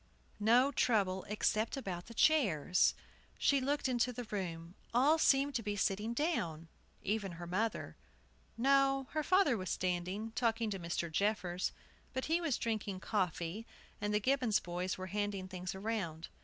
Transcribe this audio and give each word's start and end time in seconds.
No 0.39 0.71
trouble, 0.71 1.25
except 1.29 1.77
about 1.77 2.07
the 2.07 2.15
chairs. 2.15 2.95
She 3.37 3.61
looked 3.61 3.87
into 3.87 4.11
the 4.11 4.23
room; 4.23 4.73
all 4.95 5.19
seemed 5.19 5.53
to 5.53 5.61
be 5.61 5.75
sitting 5.75 6.15
down, 6.15 6.69
even 7.03 7.33
her 7.33 7.45
mother. 7.45 7.95
No, 8.57 9.05
her 9.11 9.21
father 9.21 9.55
was 9.55 9.69
standing, 9.69 10.31
talking 10.31 10.71
to 10.71 10.79
Mr. 10.79 11.11
Jeffers. 11.11 11.71
But 12.13 12.25
he 12.25 12.41
was 12.41 12.57
drinking 12.57 13.01
coffee, 13.01 13.67
and 14.01 14.11
the 14.11 14.19
Gibbons 14.19 14.59
boys 14.59 14.97
were 14.97 15.05
handing 15.13 15.47
things 15.47 15.75
around. 15.75 16.29